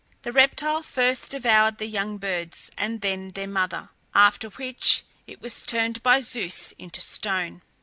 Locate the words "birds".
2.17-2.71